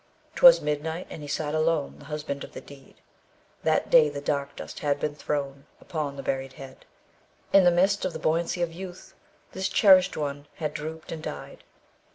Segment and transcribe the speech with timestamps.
[0.33, 2.95] "'Twas midnight, and he sat alone The husband of the dead,
[3.61, 6.85] That day the dark dust had been thrown Upon the buried head."
[7.53, 9.13] In the midst of the buoyancy of youth,
[9.51, 11.63] this cherished one had drooped and died.